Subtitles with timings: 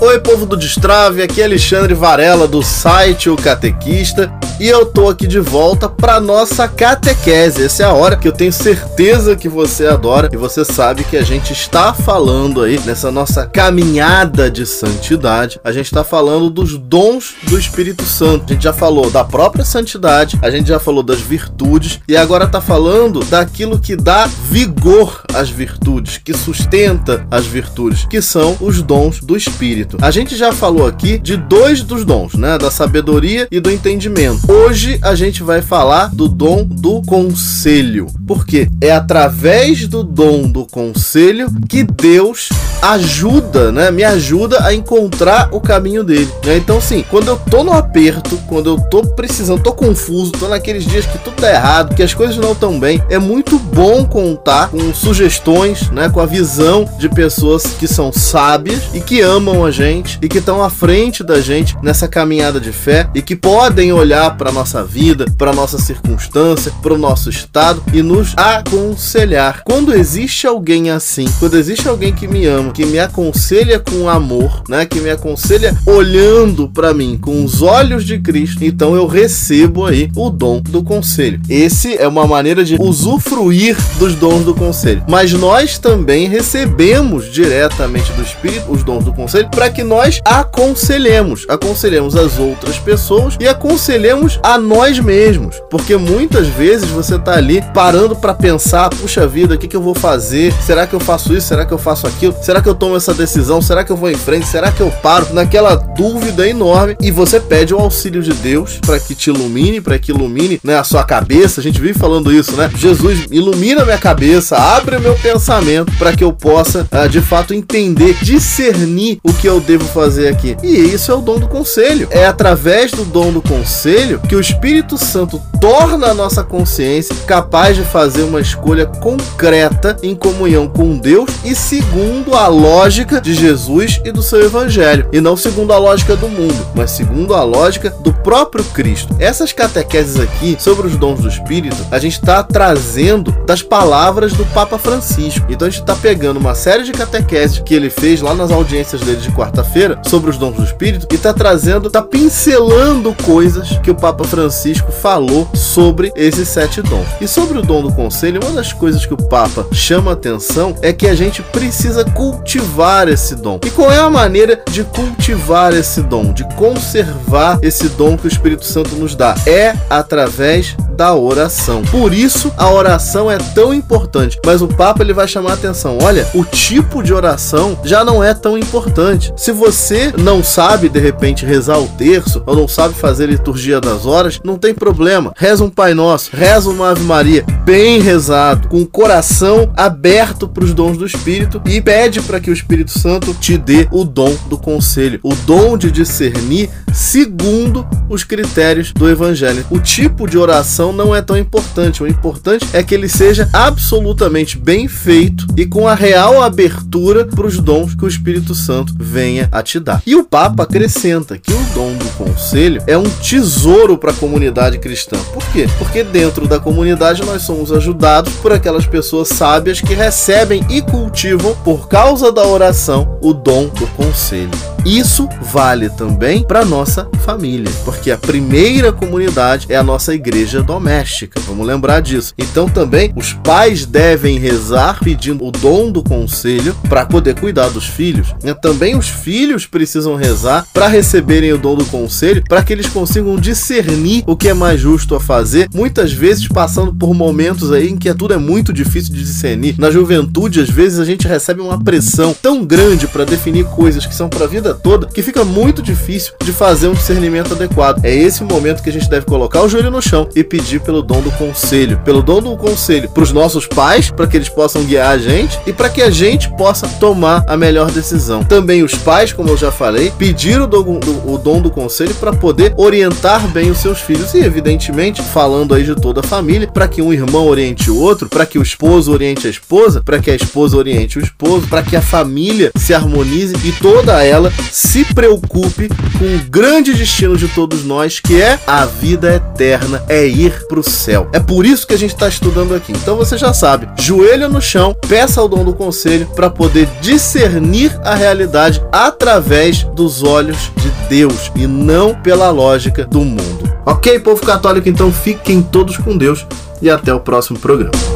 [0.00, 5.08] Oi, povo do Destrave, aqui é Alexandre Varela do site O Catequista e eu tô
[5.08, 7.64] aqui de volta para nossa catequese.
[7.64, 11.16] Essa é a hora que eu tenho certeza que você adora e você sabe que
[11.16, 15.60] a gente está falando aí nessa nossa caminhada de santidade.
[15.62, 18.46] A gente está falando dos dons do Espírito Santo.
[18.50, 22.48] A gente já falou da própria santidade, a gente já falou das virtudes e agora
[22.48, 28.82] tá falando daquilo que dá vigor às virtudes, que sustenta as virtudes, que são os
[28.82, 29.87] dons do Espírito.
[29.88, 29.98] Espírito.
[30.00, 32.58] A gente já falou aqui de dois dos dons, né?
[32.58, 34.40] Da sabedoria e do entendimento.
[34.50, 38.06] Hoje a gente vai falar do dom do conselho.
[38.26, 42.50] Porque é através do dom do conselho que Deus
[42.82, 43.90] ajuda, né?
[43.90, 46.28] Me ajuda a encontrar o caminho dele.
[46.44, 46.58] Né?
[46.58, 50.84] Então, sim, quando eu tô no aperto, quando eu tô precisando, tô confuso, tô naqueles
[50.84, 54.68] dias que tudo tá errado, que as coisas não estão bem, é muito bom contar
[54.68, 56.08] com sugestões, né?
[56.08, 60.38] Com a visão de pessoas que são sábias e que amam a gente e que
[60.38, 64.82] estão à frente da gente nessa caminhada de fé e que podem olhar para nossa
[64.82, 69.62] vida, para nossa circunstância, para o nosso estado e nos aconselhar.
[69.64, 74.64] Quando existe alguém assim, quando existe alguém que me ama, que me aconselha com amor,
[74.68, 79.86] né, que me aconselha olhando para mim com os olhos de Cristo, então eu recebo
[79.86, 81.40] aí o dom do conselho.
[81.48, 85.04] Esse é uma maneira de usufruir dos dons do conselho.
[85.08, 91.46] Mas nós também recebemos diretamente do Espírito os dons do conselho para que nós aconselhemos,
[91.48, 97.62] aconselhemos as outras pessoas e aconselhemos a nós mesmos, porque muitas vezes você está ali
[97.74, 100.52] parando para pensar, puxa vida, o que, que eu vou fazer?
[100.62, 101.48] Será que eu faço isso?
[101.48, 102.34] Será que eu faço aquilo?
[102.42, 103.60] Será que eu tomo essa decisão?
[103.60, 104.46] Será que eu vou em frente?
[104.46, 105.26] Será que eu paro?
[105.32, 109.98] Naquela dúvida enorme e você pede o auxílio de Deus para que te ilumine, para
[109.98, 111.60] que ilumine né, a sua cabeça.
[111.60, 112.70] A gente vive falando isso, né?
[112.76, 118.16] Jesus ilumina minha cabeça, abre meu pensamento para que eu possa uh, de fato entender,
[118.22, 120.56] discernir o que eu devo fazer aqui?
[120.62, 122.08] E isso é o dom do conselho.
[122.10, 127.76] É através do dom do conselho que o Espírito Santo torna a nossa consciência capaz
[127.76, 134.00] de fazer uma escolha concreta em comunhão com Deus e segundo a lógica de Jesus
[134.04, 137.90] e do seu evangelho, e não segundo a lógica do mundo, mas segundo a lógica
[138.00, 139.14] do próprio Cristo.
[139.18, 144.44] Essas catequeses aqui sobre os dons do Espírito, a gente está trazendo das palavras do
[144.46, 145.46] Papa Francisco.
[145.48, 149.00] Então a gente está pegando uma série de catequeses que ele fez lá nas audiências
[149.00, 153.90] dele de quarta-feira sobre os dons do Espírito e está trazendo, está pincelando coisas que
[153.90, 157.06] o Papa Francisco falou sobre esses sete dons.
[157.20, 160.92] E sobre o dom do conselho, uma das coisas que o Papa chama atenção é
[160.92, 163.58] que a gente precisa cultivar esse dom.
[163.64, 168.28] E qual é a maneira de cultivar esse dom, de conservar esse dom que o
[168.28, 169.34] Espírito Santo nos dá?
[169.46, 171.82] É através da oração.
[171.92, 174.36] Por isso a oração é tão importante.
[174.44, 175.96] Mas o Papa ele vai chamar a atenção.
[176.02, 179.32] Olha, o tipo de oração já não é tão importante.
[179.36, 184.06] Se você não sabe de repente rezar o terço ou não sabe fazer liturgia das
[184.06, 185.32] horas, não tem problema.
[185.36, 190.64] Reza um Pai Nosso, reza uma Ave Maria, bem rezado, com o coração aberto para
[190.64, 194.34] os dons do Espírito e pede para que o Espírito Santo te dê o dom
[194.50, 199.64] do conselho, o dom de discernir segundo os critérios do Evangelho.
[199.70, 202.02] O tipo de oração não é tão importante.
[202.02, 207.46] O importante é que ele seja absolutamente bem feito e com a real abertura para
[207.46, 210.02] os dons que o Espírito Santo venha a te dar.
[210.06, 214.78] E o Papa acrescenta que o dom do conselho é um tesouro para a comunidade
[214.78, 215.16] cristã.
[215.32, 215.68] Por quê?
[215.78, 221.54] Porque dentro da comunidade nós somos ajudados por aquelas pessoas sábias que recebem e cultivam,
[221.64, 224.77] por causa da oração, o dom do conselho.
[224.84, 231.40] Isso vale também para nossa família, porque a primeira comunidade é a nossa igreja doméstica.
[231.46, 232.32] Vamos lembrar disso.
[232.38, 237.86] Então também os pais devem rezar pedindo o dom do conselho para poder cuidar dos
[237.86, 238.34] filhos.
[238.42, 242.86] E também os filhos precisam rezar para receberem o dom do conselho, para que eles
[242.86, 247.88] consigam discernir o que é mais justo a fazer, muitas vezes passando por momentos aí
[247.88, 249.74] em que tudo é muito difícil de discernir.
[249.78, 254.14] Na juventude, às vezes a gente recebe uma pressão tão grande para definir coisas que
[254.14, 258.04] são para a vida toda que fica muito difícil de fazer um discernimento adequado.
[258.04, 261.02] É esse momento que a gente deve colocar o joelho no chão e pedir pelo
[261.02, 264.84] dom do conselho, pelo dom do conselho para os nossos pais, para que eles possam
[264.84, 268.42] guiar a gente e para que a gente possa tomar a melhor decisão.
[268.44, 272.14] Também os pais, como eu já falei, pedir o dom do, o dom do conselho
[272.14, 276.68] para poder orientar bem os seus filhos e, evidentemente, falando aí de toda a família,
[276.68, 280.18] para que um irmão oriente o outro, para que o esposo oriente a esposa, para
[280.18, 284.52] que a esposa oriente o esposo, para que a família se harmonize e toda ela
[284.70, 285.88] se preocupe
[286.18, 290.80] com o grande destino de todos nós, que é a vida eterna, é ir para
[290.80, 291.28] o céu.
[291.32, 292.92] É por isso que a gente está estudando aqui.
[292.92, 297.98] Então você já sabe, joelho no chão, peça o dom do conselho para poder discernir
[298.04, 303.72] a realidade através dos olhos de Deus e não pela lógica do mundo.
[303.84, 306.46] Ok, povo católico, então fiquem todos com Deus
[306.82, 308.07] e até o próximo programa.